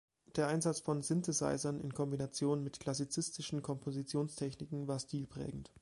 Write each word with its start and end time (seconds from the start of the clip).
Der 0.35 0.47
Einsatz 0.47 0.79
von 0.79 1.03
Synthesizern 1.03 1.79
in 1.79 1.93
Kombination 1.93 2.63
mit 2.63 2.79
klassizistischen 2.79 3.61
Kompositionstechniken 3.61 4.87
war 4.87 4.97
stilprägend. 4.97 5.71